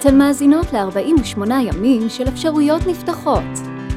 [0.00, 3.42] אתן מאזינות ל-48 ימים של אפשרויות נפתחות,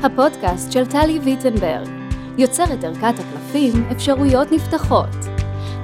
[0.03, 1.87] הפודקאסט של טלי ויטנברג,
[2.37, 5.09] יוצרת ערכת הקלפים אפשרויות נפתחות.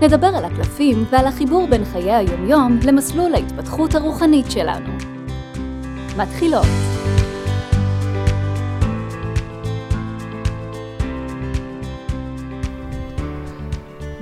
[0.01, 4.89] נדבר על הקלפים ועל החיבור בין חיי היומיום למסלול ההתפתחות הרוחנית שלנו.
[6.17, 6.65] מתחילות.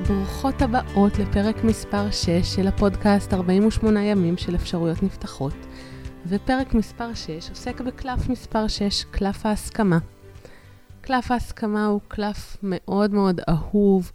[0.08, 5.54] ברוכות הבאות לפרק מספר 6 של הפודקאסט 48 ימים של אפשרויות נפתחות.
[6.28, 9.98] ופרק מספר 6 עוסק בקלף מספר 6, קלף ההסכמה.
[11.02, 14.12] קלף ההסכמה הוא קלף מאוד מאוד אהוב,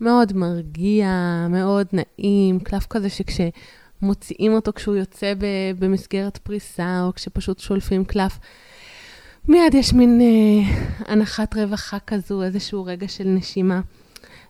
[0.00, 1.08] מאוד מרגיע,
[1.50, 5.32] מאוד נעים, קלף כזה שכשמוציאים אותו כשהוא יוצא
[5.78, 8.38] במסגרת פריסה, או כשפשוט שולפים קלף,
[9.48, 10.74] מיד יש מין אה,
[11.12, 13.80] הנחת רווחה כזו, איזשהו רגע של נשימה.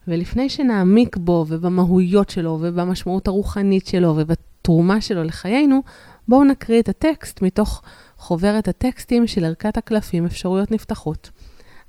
[0.08, 5.82] ולפני שנעמיק בו ובמהויות שלו ובמשמעות הרוחנית שלו ובתרומה שלו לחיינו,
[6.28, 7.82] בואו נקריא את הטקסט מתוך
[8.18, 11.30] חוברת הטקסטים של ערכת הקלפים אפשרויות נפתחות.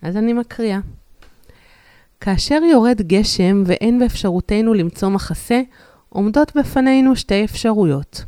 [0.02, 0.80] אז אני מקריאה.
[2.20, 5.62] כאשר יורד גשם ואין באפשרותנו למצוא מחסה,
[6.10, 8.24] עומדות בפנינו שתי אפשרויות.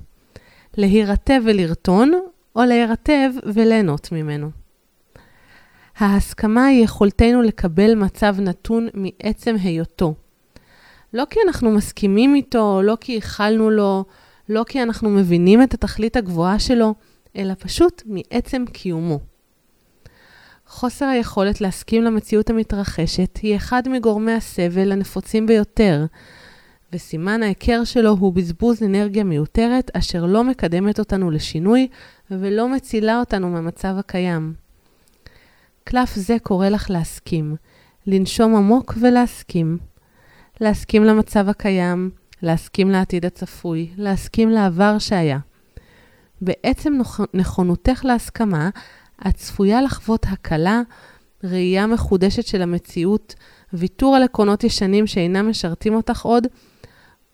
[0.78, 2.11] להירטב ולרטון,
[2.55, 4.50] או להירטב וליהנות ממנו.
[5.97, 10.13] ההסכמה היא יכולתנו לקבל מצב נתון מעצם היותו.
[11.13, 14.05] לא כי אנחנו מסכימים איתו, לא כי ייחלנו לו,
[14.50, 16.95] לא כי אנחנו מבינים את התכלית הגבוהה שלו,
[17.36, 19.20] אלא פשוט מעצם קיומו.
[20.67, 26.06] חוסר היכולת להסכים למציאות המתרחשת היא אחד מגורמי הסבל הנפוצים ביותר,
[26.94, 31.88] וסימן ההיכר שלו הוא בזבוז אנרגיה מיותרת אשר לא מקדמת אותנו לשינוי
[32.31, 34.53] ולא מצילה אותנו מהמצב הקיים.
[35.84, 37.56] קלף זה קורא לך להסכים,
[38.08, 39.78] לנשום עמוק ולהסכים.
[40.62, 42.09] להסכים למצב הקיים,
[42.41, 45.39] להסכים לעתיד הצפוי, להסכים לעבר שהיה.
[46.41, 46.94] בעצם
[47.33, 48.69] נכונותך להסכמה,
[49.27, 50.81] את צפויה לחוות הקלה,
[51.44, 53.35] ראייה מחודשת של המציאות,
[53.73, 56.47] ויתור על עקרונות ישנים שאינם משרתים אותך עוד,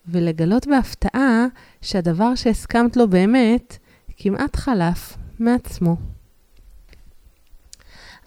[0.08, 1.46] ולגלות בהפתעה
[1.82, 3.78] שהדבר שהסכמת לו באמת
[4.18, 5.96] כמעט חלף מעצמו.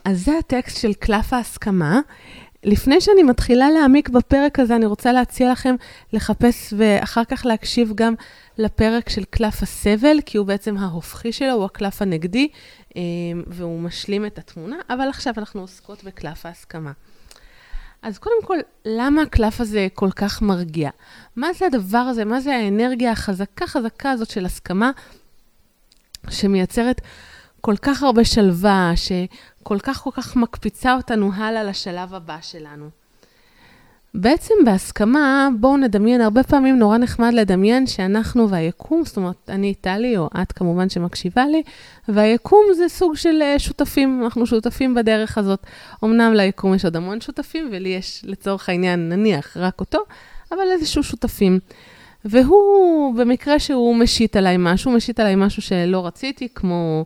[0.04, 2.00] אז זה הטקסט של קלף ההסכמה.
[2.66, 5.74] לפני שאני מתחילה להעמיק בפרק הזה, אני רוצה להציע לכם
[6.12, 8.14] לחפש ואחר כך להקשיב גם
[8.58, 12.48] לפרק של קלף הסבל, כי הוא בעצם ההופכי שלו, הוא הקלף הנגדי,
[12.96, 13.02] אה,
[13.46, 16.92] והוא משלים את התמונה, אבל עכשיו אנחנו עוסקות בקלף ההסכמה.
[18.02, 20.90] אז קודם כל, למה הקלף הזה כל כך מרגיע?
[21.36, 22.24] מה זה הדבר הזה?
[22.24, 24.90] מה זה האנרגיה החזקה חזקה הזאת של הסכמה
[26.30, 27.00] שמייצרת
[27.66, 32.88] כל כך הרבה שלווה, שכל כך כל כך מקפיצה אותנו הלאה לשלב הבא שלנו.
[34.14, 40.16] בעצם בהסכמה, בואו נדמיין, הרבה פעמים נורא נחמד לדמיין שאנחנו והיקום, זאת אומרת, אני טלי,
[40.16, 41.62] או את כמובן שמקשיבה לי,
[42.08, 45.66] והיקום זה סוג של אה, שותפים, אנחנו שותפים בדרך הזאת.
[46.04, 49.98] אמנם ליקום יש עוד המון שותפים, ולי יש לצורך העניין, נניח, רק אותו,
[50.52, 51.58] אבל איזשהו שותפים.
[52.28, 57.04] והוא, במקרה שהוא משית עליי משהו, משית עליי משהו שלא רציתי, כמו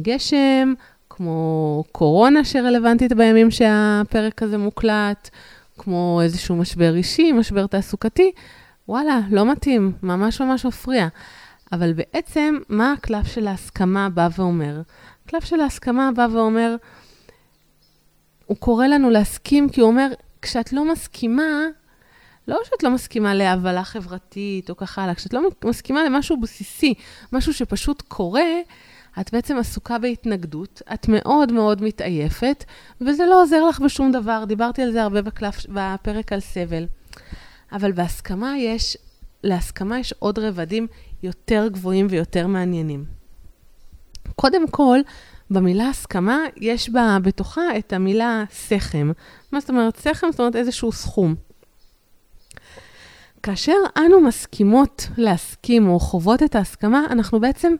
[0.00, 0.74] גשם,
[1.10, 5.30] כמו קורונה שרלוונטית בימים שהפרק הזה מוקלט,
[5.78, 8.32] כמו איזשהו משבר אישי, משבר תעסוקתי,
[8.88, 11.08] וואלה, לא מתאים, ממש ממש מפריע.
[11.72, 14.82] אבל בעצם, מה הקלף של ההסכמה בא ואומר?
[15.26, 16.76] הקלף של ההסכמה בא ואומר,
[18.46, 20.08] הוא קורא לנו להסכים, כי הוא אומר,
[20.42, 21.66] כשאת לא מסכימה,
[22.48, 26.94] לא שאת לא מסכימה להבלה חברתית או ככה הלאה, כשאת לא מסכימה למשהו בסיסי,
[27.32, 28.60] משהו שפשוט קורה,
[29.20, 32.64] את בעצם עסוקה בהתנגדות, את מאוד מאוד מתעייפת,
[33.00, 34.44] וזה לא עוזר לך בשום דבר.
[34.44, 36.86] דיברתי על זה הרבה בקלף, בפרק על סבל.
[37.72, 38.96] אבל בהסכמה יש,
[39.44, 40.86] להסכמה יש עוד רבדים
[41.22, 43.04] יותר גבוהים ויותר מעניינים.
[44.36, 44.98] קודם כל,
[45.50, 49.12] במילה הסכמה, יש בה בתוכה את המילה סכם.
[49.52, 50.26] מה זאת אומרת סכם?
[50.30, 51.34] זאת אומרת איזשהו סכום.
[53.42, 57.74] כאשר אנו מסכימות להסכים או חוות את ההסכמה, אנחנו בעצם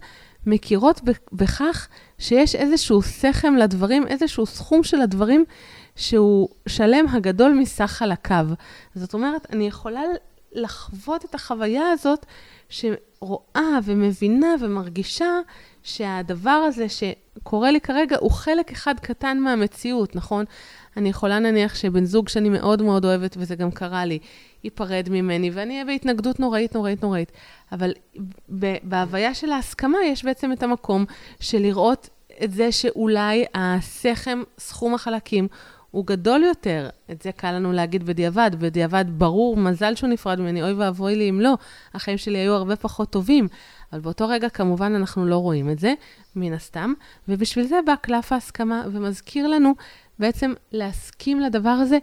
[0.47, 1.01] מכירות
[1.33, 1.89] בכך
[2.19, 5.45] שיש איזשהו סכם לדברים, איזשהו סכום של הדברים
[5.97, 8.47] שהוא שלם הגדול מסך חלקיו.
[8.95, 10.03] זאת אומרת, אני יכולה
[10.53, 12.27] לחוות את החוויה הזאת
[12.69, 15.41] שרואה ומבינה ומרגישה
[15.83, 20.45] שהדבר הזה שקורה לי כרגע הוא חלק אחד קטן מהמציאות, נכון?
[20.97, 24.19] אני יכולה נניח שבן זוג שאני מאוד מאוד אוהבת, וזה גם קרה לי,
[24.65, 27.33] ייפרד ממני, ואני אהיה בהתנגדות נוראית, נוראית, נוראית.
[27.73, 27.93] אבל
[28.83, 31.05] בהוויה של ההסכמה יש בעצם את המקום
[31.41, 32.09] של לראות
[32.45, 35.49] את זה שאולי הסכם, סכום החלקים,
[35.93, 36.89] הוא גדול יותר.
[37.11, 38.51] את זה קל לנו להגיד בדיעבד.
[38.59, 41.55] בדיעבד ברור, מזל שהוא נפרד ממני, אוי ואבוי לי אם לא.
[41.95, 43.49] החיים שלי היו הרבה פחות טובים.
[43.93, 45.95] אבל באותו רגע, כמובן, אנחנו לא רואים את זה,
[46.37, 46.93] מן הסתם.
[47.29, 49.75] ובשביל זה בא קלף ההסכמה ומזכיר לנו
[50.19, 51.99] בעצם להסכים לדבר הזה,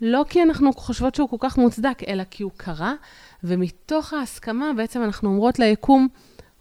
[0.00, 2.94] לא כי אנחנו חושבות שהוא כל כך מוצדק, אלא כי הוא קרה,
[3.44, 6.08] ומתוך ההסכמה בעצם אנחנו אומרות ליקום,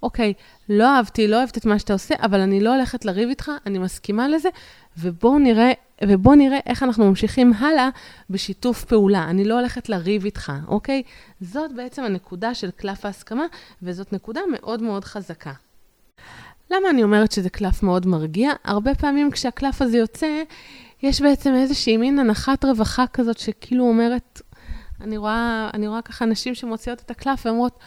[0.03, 0.33] אוקיי,
[0.69, 3.79] לא אהבתי, לא אוהבת את מה שאתה עושה, אבל אני לא הולכת לריב איתך, אני
[3.79, 4.49] מסכימה לזה,
[4.97, 5.71] ובואו נראה,
[6.03, 7.89] ובוא נראה איך אנחנו ממשיכים הלאה
[8.29, 9.23] בשיתוף פעולה.
[9.29, 11.03] אני לא הולכת לריב איתך, אוקיי?
[11.41, 13.45] זאת בעצם הנקודה של קלף ההסכמה,
[13.83, 15.53] וזאת נקודה מאוד מאוד חזקה.
[16.71, 18.51] למה אני אומרת שזה קלף מאוד מרגיע?
[18.63, 20.43] הרבה פעמים כשהקלף הזה יוצא,
[21.05, 24.41] יש בעצם איזושהי מין הנחת רווחה כזאת, שכאילו אומרת,
[25.01, 27.79] אני רואה, אני רואה ככה נשים שמוציאות את הקלף ואומרות,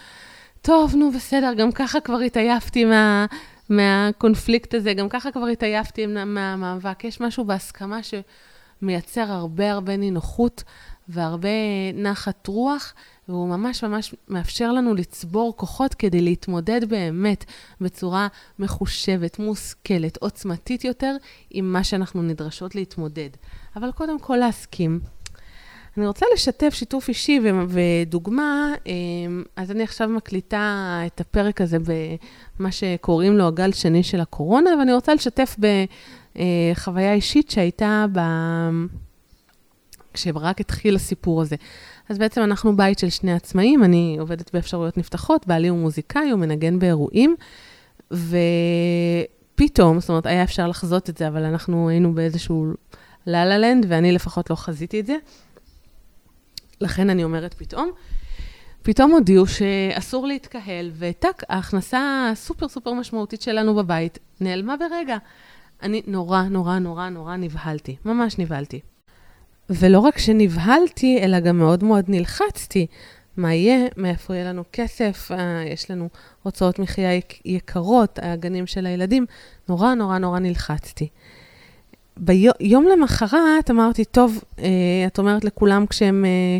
[0.62, 3.26] טוב, נו, בסדר, גם ככה כבר התעייפתי מה,
[3.68, 7.04] מהקונפליקט הזה, גם ככה כבר התעייפתי מהמאבק.
[7.04, 10.64] יש משהו בהסכמה שמייצר הרבה הרבה נינוחות
[11.08, 11.48] והרבה
[11.94, 12.94] נחת רוח,
[13.28, 17.44] והוא ממש ממש מאפשר לנו לצבור כוחות כדי להתמודד באמת
[17.80, 18.28] בצורה
[18.58, 21.16] מחושבת, מושכלת, עוצמתית יותר,
[21.50, 23.30] עם מה שאנחנו נדרשות להתמודד.
[23.76, 25.00] אבל קודם כל להסכים.
[25.96, 31.76] אני רוצה לשתף שיתוף אישי ודוגמה, אמ, אז אני עכשיו מקליטה את הפרק הזה
[32.58, 35.56] במה שקוראים לו הגל שני של הקורונה, ואני רוצה לשתף
[36.34, 38.20] בחוויה אישית שהייתה ב...
[40.18, 41.56] כשרק התחיל הסיפור הזה.
[42.08, 46.40] אז בעצם אנחנו בית של שני עצמאים, אני עובדת באפשרויות נפתחות, בעלי הוא מוזיקאי, הוא
[46.40, 47.36] מנגן באירועים,
[48.10, 52.66] ופתאום, זאת אומרת, היה אפשר לחזות את זה, אבל אנחנו היינו באיזשהו
[53.26, 55.16] לה לנד, ואני לפחות לא חזיתי את זה.
[56.80, 57.90] לכן אני אומרת פתאום.
[58.82, 65.16] פתאום הודיעו שאסור להתקהל, וטאק, ההכנסה הסופר סופר משמעותית שלנו בבית נעלמה ברגע.
[65.82, 68.80] אני נורא, נורא, נורא, נורא נבהלתי, ממש נבהלתי.
[69.70, 72.86] ולא רק שנבהלתי, אלא גם מאוד מאוד נלחצתי.
[73.36, 73.86] מה יהיה?
[73.96, 75.30] מאיפה יהיה לנו כסף?
[75.32, 76.08] אה, יש לנו
[76.42, 77.10] הוצאות מחיה
[77.44, 79.26] יקרות, הגנים של הילדים.
[79.68, 81.08] נורא, נורא, נורא נלחצתי.
[82.16, 86.58] ביום למחרת אמרתי, טוב, אה, את אומרת לכולם כשהם אה,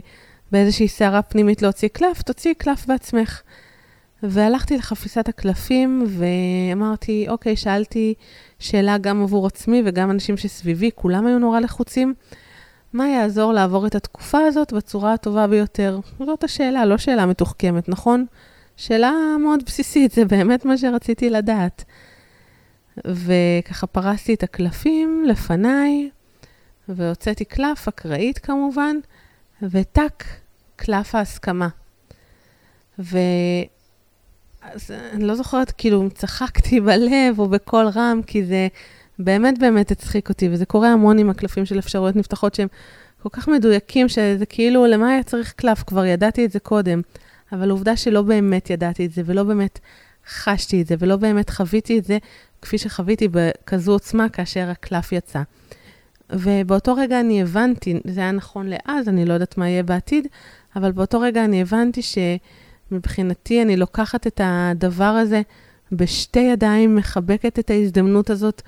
[0.52, 3.42] באיזושהי סערה פנימית להוציא קלף, תוציאי קלף בעצמך.
[4.22, 8.14] והלכתי לחפיסת הקלפים ואמרתי, אוקיי, שאלתי
[8.58, 12.14] שאלה גם עבור עצמי וגם אנשים שסביבי, כולם היו נורא לחוצים.
[12.92, 16.00] מה יעזור לעבור את התקופה הזאת בצורה הטובה ביותר?
[16.26, 18.26] זאת השאלה, לא שאלה מתוחכמת, נכון?
[18.76, 21.84] שאלה מאוד בסיסית, זה באמת מה שרציתי לדעת.
[23.06, 26.10] וככה פרסתי את הקלפים לפניי,
[26.88, 28.96] והוצאתי קלף, אקראית כמובן,
[29.62, 30.24] וטאק,
[30.76, 31.68] קלף ההסכמה.
[32.98, 33.18] ו...
[34.62, 38.68] אז אני לא זוכרת, כאילו, אם צחקתי בלב או בקול רם, כי זה
[39.18, 42.68] באמת באמת הצחיק אותי, וזה קורה המון עם הקלפים של אפשרויות נפתחות שהם
[43.22, 45.82] כל כך מדויקים, שזה כאילו, למה היה צריך קלף?
[45.82, 47.00] כבר ידעתי את זה קודם.
[47.52, 49.78] אבל עובדה שלא באמת ידעתי את זה, ולא באמת
[50.28, 52.18] חשתי את זה, ולא באמת חוויתי את זה,
[52.62, 55.42] כפי שחוויתי בכזו עוצמה כאשר הקלף יצא.
[56.30, 60.26] ובאותו רגע אני הבנתי, זה היה נכון לאז, אני לא יודעת מה יהיה בעתיד,
[60.76, 65.42] אבל באותו רגע אני הבנתי שמבחינתי אני לוקחת את הדבר הזה
[65.92, 68.62] בשתי ידיים, מחבקת את ההזדמנות הזאת,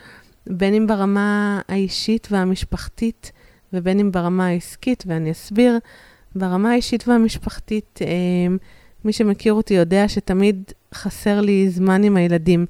[0.47, 3.33] בין אם ברמה האישית והמשפחתית,
[3.73, 5.79] ובין אם ברמה העסקית, ואני אסביר.
[6.35, 8.57] ברמה האישית והמשפחתית, אה,
[9.05, 12.67] מי שמכיר אותי יודע שתמיד חסר לי זמן עם הילדים.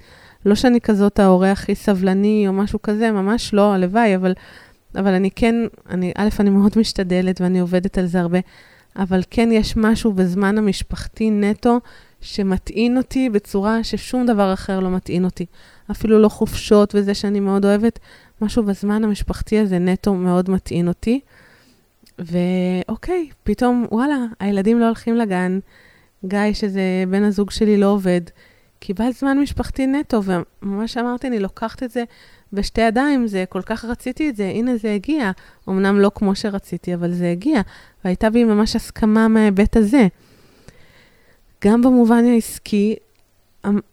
[0.47, 4.33] לא שאני כזאת ההורה הכי סבלני או משהו כזה, ממש לא, הלוואי, אבל,
[4.95, 5.55] אבל אני כן,
[5.91, 8.39] אני, א', אני מאוד משתדלת ואני עובדת על זה הרבה,
[8.97, 11.81] אבל כן יש משהו בזמן המשפחתי נטו
[12.21, 15.47] שמטעין אותי בצורה ששום דבר אחר לא מטעין אותי.
[15.91, 17.99] אפילו לא חופשות וזה שאני מאוד אוהבת,
[18.41, 21.21] משהו בזמן המשפחתי הזה נטו מאוד מטעין אותי.
[22.19, 25.59] ואוקיי, פתאום, וואלה, הילדים לא הולכים לגן,
[26.25, 28.21] גיא, שזה בן הזוג שלי, לא עובד.
[28.79, 32.05] קיבלת זמן משפחתי נטו, וממש אמרתי, אני לוקחת את זה
[32.53, 35.31] בשתי ידיים, זה, כל כך רציתי את זה, הנה זה הגיע.
[35.69, 37.61] אמנם לא כמו שרציתי, אבל זה הגיע.
[38.05, 40.07] והייתה בי ממש הסכמה מההיבט הזה.
[41.65, 42.97] גם במובן העסקי,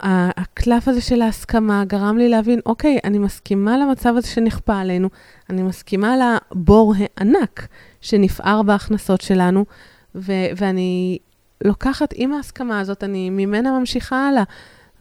[0.02, 5.10] הקלף הזה של ההסכמה גרם לי להבין, אוקיי, אני מסכימה למצב הזה שנכפה עלינו,
[5.50, 7.68] אני מסכימה לבור הענק
[8.02, 9.66] שנפער בהכנסות שלנו,
[10.16, 11.18] ו- ואני
[11.64, 14.44] לוקחת עם ההסכמה הזאת, אני ממנה ממשיכה הלאה.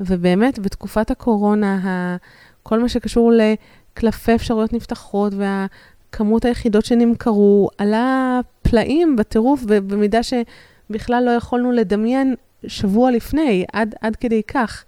[0.00, 2.16] ובאמת, בתקופת הקורונה,
[2.62, 11.30] כל מה שקשור לקלפי אפשרויות נפתחות והכמות היחידות שנמכרו, עלה פלאים בטירוף, במידה שבכלל לא
[11.30, 12.34] יכולנו לדמיין
[12.66, 14.84] שבוע לפני, עד, עד כדי כך.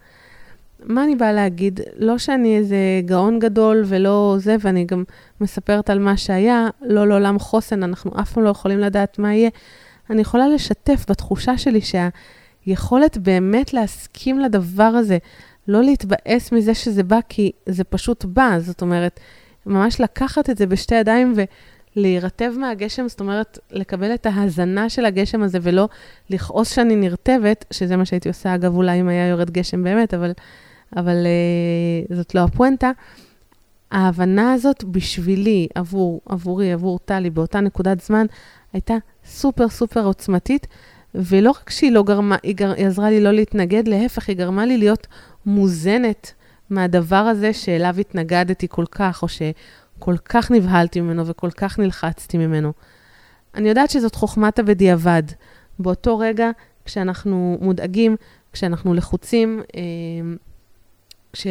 [0.85, 1.80] מה אני באה להגיד?
[1.97, 5.04] לא שאני איזה גאון גדול ולא זה, ואני גם
[5.40, 9.50] מספרת על מה שהיה, לא לעולם חוסן, אנחנו אף פעם לא יכולים לדעת מה יהיה.
[10.11, 15.18] אני יכולה לשתף בתחושה שלי שהיכולת באמת להסכים לדבר הזה,
[15.68, 18.56] לא להתבאס מזה שזה בא, כי זה פשוט בא.
[18.58, 19.20] זאת אומרת,
[19.66, 21.35] ממש לקחת את זה בשתי ידיים
[21.97, 25.88] ולהירטב מהגשם, זאת אומרת, לקבל את ההזנה של הגשם הזה ולא
[26.30, 30.33] לכעוס שאני נרטבת, שזה מה שהייתי עושה, אגב, אולי אם היה יורד גשם באמת, אבל,
[30.97, 31.26] אבל
[32.11, 32.90] uh, זאת לא הפואנטה.
[33.90, 38.26] ההבנה הזאת בשבילי, עבור, עבורי, עבור טלי, באותה נקודת זמן,
[38.73, 40.66] הייתה סופר סופר עוצמתית,
[41.14, 44.66] ולא רק שהיא לא גרמה, היא, גר, היא עזרה לי לא להתנגד, להפך, היא גרמה
[44.66, 45.07] לי להיות
[45.47, 46.33] מוזנת
[46.71, 49.28] מהדבר הזה שאליו התנגדתי כל כך, או
[49.99, 52.73] שכל כך נבהלתי ממנו וכל כך נלחצתי ממנו.
[53.55, 55.23] אני יודעת שזאת חוכמת הבדיעבד.
[55.78, 56.50] באותו רגע,
[56.85, 58.17] כשאנחנו מודאגים,
[58.52, 59.81] כשאנחנו לחוצים, אה,
[61.33, 61.47] כש,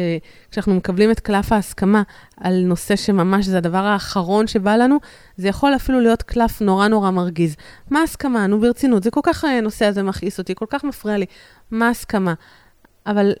[0.50, 2.02] כשאנחנו מקבלים את קלף ההסכמה
[2.36, 4.98] על נושא שממש זה הדבר האחרון שבא לנו,
[5.36, 7.56] זה יכול אפילו להיות קלף נורא נורא מרגיז.
[7.90, 8.46] מה הסכמה?
[8.46, 11.26] נו, ברצינות, זה כל כך, הנושא אה, הזה מכעיס אותי, כל כך מפריע לי.
[11.70, 12.34] מה הסכמה?
[13.06, 13.32] אבל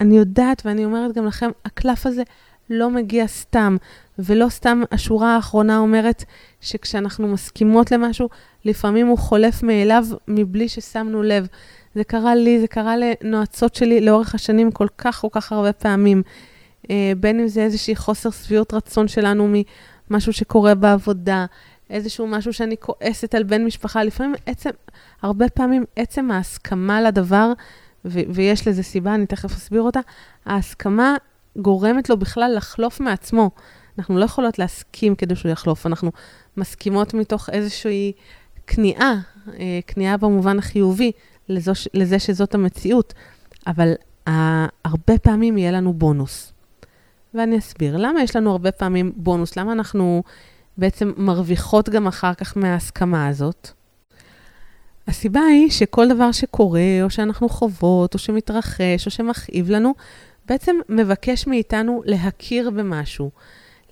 [0.00, 2.22] אני יודעת, ואני אומרת גם לכם, הקלף הזה
[2.70, 3.76] לא מגיע סתם,
[4.18, 6.24] ולא סתם השורה האחרונה אומרת
[6.60, 8.28] שכשאנחנו מסכימות למשהו,
[8.64, 11.46] לפעמים הוא חולף מאליו מבלי ששמנו לב.
[11.94, 16.22] זה קרה לי, זה קרה לנועצות שלי לאורך השנים כל כך כל כך הרבה פעמים.
[16.90, 19.54] אה, בין אם זה איזושהי חוסר שביעות רצון שלנו
[20.10, 21.46] ממשהו שקורה בעבודה,
[21.90, 24.70] איזשהו משהו שאני כועסת על בן משפחה, לפעמים עצם,
[25.22, 27.52] הרבה פעמים עצם ההסכמה לדבר,
[28.04, 30.00] ו- ויש לזה סיבה, אני תכף אסביר אותה,
[30.46, 31.16] ההסכמה
[31.56, 33.50] גורמת לו בכלל לחלוף מעצמו.
[33.98, 36.12] אנחנו לא יכולות להסכים כדי שהוא יחלוף, אנחנו
[36.56, 38.12] מסכימות מתוך איזושהי
[38.66, 39.14] כניעה,
[39.58, 41.12] אה, כניעה במובן החיובי,
[41.48, 43.14] לזו, לזה שזאת המציאות,
[43.66, 43.92] אבל
[44.28, 44.32] uh,
[44.84, 46.52] הרבה פעמים יהיה לנו בונוס.
[47.34, 47.96] ואני אסביר.
[47.96, 49.56] למה יש לנו הרבה פעמים בונוס?
[49.56, 50.22] למה אנחנו
[50.78, 53.70] בעצם מרוויחות גם אחר כך מההסכמה הזאת?
[55.08, 59.94] הסיבה היא שכל דבר שקורה, או שאנחנו חוות, או שמתרחש, או שמכאיב לנו,
[60.46, 63.30] בעצם מבקש מאיתנו להכיר במשהו.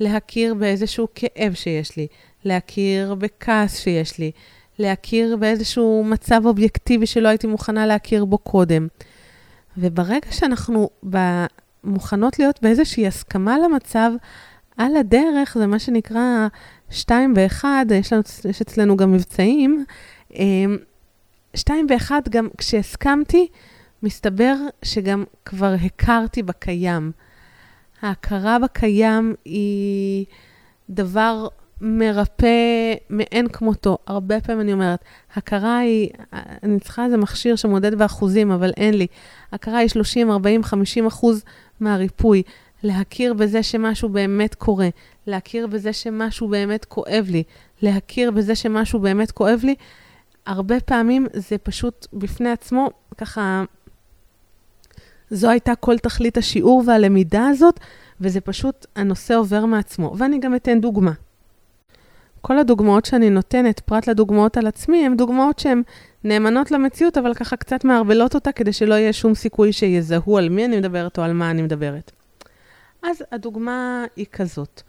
[0.00, 2.06] להכיר באיזשהו כאב שיש לי,
[2.44, 4.30] להכיר בכעס שיש לי,
[4.78, 8.88] להכיר באיזשהו מצב אובייקטיבי שלא הייתי מוכנה להכיר בו קודם.
[9.78, 10.90] וברגע שאנחנו
[11.84, 14.10] מוכנות להיות באיזושהי הסכמה למצב,
[14.76, 16.48] על הדרך, זה מה שנקרא
[16.90, 19.84] שתיים באחד, יש, לנו, יש אצלנו גם מבצעים.
[20.34, 20.76] אמ,
[21.54, 23.48] שתיים באחד, גם כשהסכמתי,
[24.02, 27.12] מסתבר שגם כבר הכרתי בקיים.
[28.02, 30.24] ההכרה בקיים היא
[30.90, 31.48] דבר
[31.80, 32.46] מרפא
[33.10, 33.98] מאין כמותו.
[34.06, 35.04] הרבה פעמים אני אומרת,
[35.34, 36.08] הכרה היא,
[36.62, 39.06] אני צריכה איזה מכשיר שמודד באחוזים, אבל אין לי.
[39.52, 41.44] הכרה היא 30, 40, 50 אחוז
[41.80, 42.42] מהריפוי.
[42.82, 44.88] להכיר בזה שמשהו באמת קורה,
[45.26, 47.42] להכיר בזה שמשהו באמת כואב לי,
[47.82, 49.74] להכיר בזה שמשהו באמת כואב לי,
[50.46, 53.64] הרבה פעמים זה פשוט בפני עצמו, ככה,
[55.30, 57.80] זו הייתה כל תכלית השיעור והלמידה הזאת,
[58.20, 60.14] וזה פשוט, הנושא עובר מעצמו.
[60.18, 61.12] ואני גם אתן דוגמה.
[62.40, 65.82] כל הדוגמאות שאני נותנת, פרט לדוגמאות על עצמי, הן דוגמאות שהן
[66.24, 70.64] נאמנות למציאות, אבל ככה קצת מערבלות אותה כדי שלא יהיה שום סיכוי שיזהו על מי
[70.64, 72.12] אני מדברת או על מה אני מדברת.
[73.02, 74.82] אז הדוגמה היא כזאת.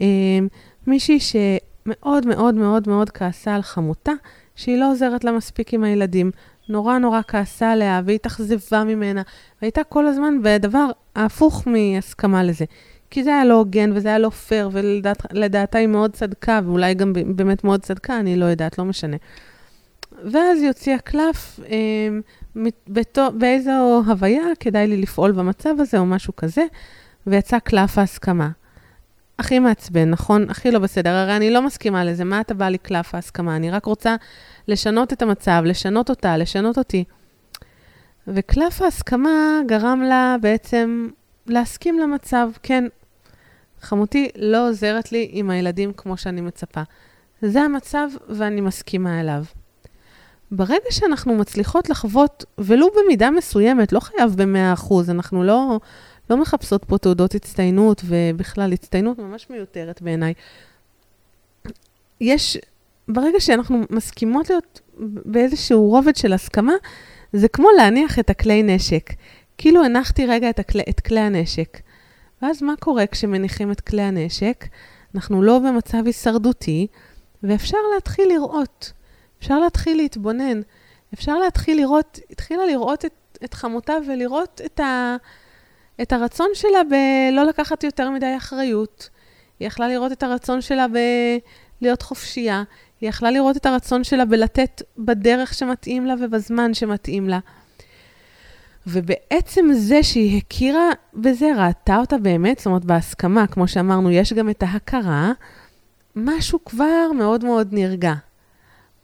[0.00, 0.48] אמ,
[0.86, 4.12] מישהי שמאוד מאוד מאוד מאוד כעסה על חמותה,
[4.56, 6.30] שהיא לא עוזרת לה מספיק עם הילדים.
[6.68, 9.22] נורא נורא כעסה עליה והתאכזבה ממנה,
[9.62, 12.64] והייתה כל הזמן בדבר ההפוך מהסכמה לזה.
[13.10, 17.12] כי זה היה לא הוגן וזה היה לא פייר, ולדעתה היא מאוד צדקה, ואולי גם
[17.12, 19.16] באמת מאוד צדקה, אני לא יודעת, לא משנה.
[20.24, 22.08] ואז היא הוציאה קלף, אה,
[22.88, 26.64] בתו, באיזו הוויה כדאי לי לפעול במצב הזה, או משהו כזה,
[27.26, 28.48] ויצא קלף ההסכמה.
[29.38, 30.50] הכי מעצבן, נכון?
[30.50, 31.10] הכי לא בסדר.
[31.10, 33.56] הרי אני לא מסכימה לזה, מה אתה בא לי קלף ההסכמה?
[33.56, 34.16] אני רק רוצה
[34.68, 37.04] לשנות את המצב, לשנות אותה, לשנות אותי.
[38.28, 41.08] וקלף ההסכמה גרם לה בעצם
[41.46, 42.50] להסכים למצב.
[42.62, 42.84] כן,
[43.80, 46.82] חמותי לא עוזרת לי עם הילדים כמו שאני מצפה.
[47.42, 49.44] זה המצב ואני מסכימה אליו.
[50.50, 55.80] ברגע שאנחנו מצליחות לחוות, ולו במידה מסוימת, לא חייב ב-100%, אנחנו לא,
[56.30, 60.34] לא מחפשות פה תעודות הצטיינות, ובכלל, הצטיינות ממש מיותרת בעיניי.
[62.20, 62.58] יש,
[63.08, 64.80] ברגע שאנחנו מסכימות להיות
[65.24, 66.72] באיזשהו רובד של הסכמה,
[67.32, 69.10] זה כמו להניח את הכלי נשק.
[69.58, 71.78] כאילו הנחתי רגע את, הכלי, את כלי הנשק.
[72.42, 74.64] ואז מה קורה כשמניחים את כלי הנשק?
[75.14, 76.86] אנחנו לא במצב הישרדותי,
[77.42, 78.92] ואפשר להתחיל לראות.
[79.38, 80.60] אפשר להתחיל להתבונן.
[81.14, 85.16] אפשר להתחיל לראות, התחילה לראות את, את חמותה ולראות את, ה,
[86.02, 89.08] את הרצון שלה בלא לקחת יותר מדי אחריות.
[89.60, 90.86] היא יכלה לראות את הרצון שלה
[91.80, 92.62] בלהיות חופשייה.
[93.00, 97.38] היא יכלה לראות את הרצון שלה בלתת בדרך שמתאים לה ובזמן שמתאים לה.
[98.86, 104.50] ובעצם זה שהיא הכירה בזה, ראתה אותה באמת, זאת אומרת, בהסכמה, כמו שאמרנו, יש גם
[104.50, 105.32] את ההכרה,
[106.16, 108.14] משהו כבר מאוד מאוד נרגע.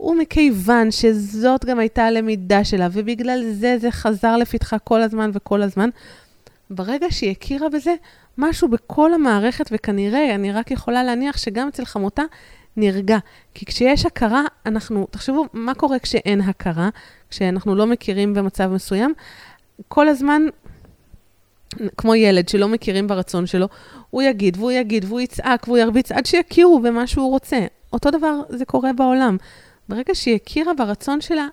[0.00, 5.90] ומכיוון שזאת גם הייתה הלמידה שלה, ובגלל זה זה חזר לפתחה כל הזמן וכל הזמן,
[6.70, 7.94] ברגע שהיא הכירה בזה,
[8.38, 12.22] משהו בכל המערכת, וכנראה, אני רק יכולה להניח שגם אצל חמותה,
[12.76, 13.18] נרגע.
[13.54, 16.88] כי כשיש הכרה, אנחנו, תחשבו, מה קורה כשאין הכרה,
[17.30, 19.14] כשאנחנו לא מכירים במצב מסוים?
[19.88, 20.42] כל הזמן,
[21.96, 23.68] כמו ילד שלא מכירים ברצון שלו,
[24.10, 27.66] הוא יגיד והוא יגיד והוא יצעק והוא ירביץ עד שיכירו במה שהוא רוצה.
[27.92, 29.36] אותו דבר זה קורה בעולם.
[29.88, 31.46] ברגע שהיא הכירה ברצון שלה,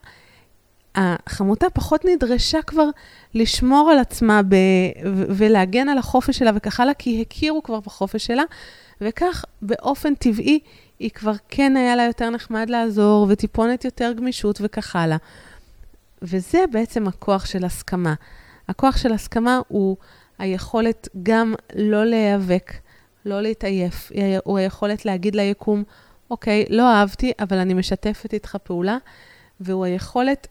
[0.96, 2.90] החמותה פחות נדרשה כבר
[3.34, 4.56] לשמור על עצמה ב-
[5.06, 8.44] ו- ולהגן על החופש שלה וכך הלאה, כי הכירו כבר בחופש שלה,
[9.02, 10.60] וכך באופן טבעי
[11.00, 15.18] היא כבר כן היה לה יותר נחמד לעזור, וטיפונת יותר גמישות וכך הלאה.
[16.22, 18.14] וזה בעצם הכוח של הסכמה.
[18.68, 19.98] הכוח של הסכמה הוא
[20.40, 22.74] היכולת גם לא להיאבק,
[23.26, 24.12] לא להתעייף,
[24.44, 25.84] הוא היכולת להגיד ליקום,
[26.32, 28.98] אוקיי, לא אהבתי, אבל אני משתפת איתך פעולה,
[29.60, 30.48] והוא היכולת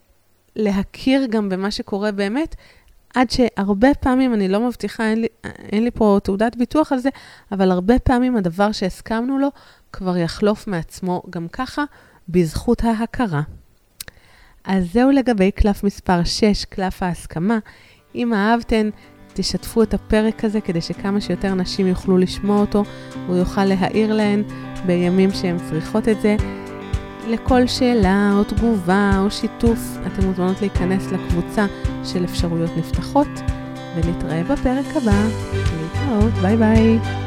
[0.56, 2.56] להכיר גם במה שקורה באמת,
[3.14, 7.08] עד שהרבה פעמים, אני לא מבטיחה, אין לי, אין לי פה תעודת ביטוח על זה,
[7.52, 9.48] אבל הרבה פעמים הדבר שהסכמנו לו
[9.92, 11.84] כבר יחלוף מעצמו גם ככה,
[12.28, 13.42] בזכות ההכרה.
[14.64, 17.58] אז זהו לגבי קלף מספר 6, קלף ההסכמה.
[18.14, 18.90] אם אהבתן,
[19.34, 22.84] תשתפו את הפרק הזה כדי שכמה שיותר נשים יוכלו לשמוע אותו,
[23.26, 24.42] והוא יוכל להעיר להן
[24.86, 26.36] בימים שהן צריכות את זה.
[27.26, 31.66] לכל שאלה או תגובה או שיתוף, אתן מוזמנות להיכנס לקבוצה
[32.04, 33.28] של אפשרויות נפתחות,
[33.96, 35.24] ונתראה בפרק הבא.
[35.80, 37.19] להתראות, ביי ביי.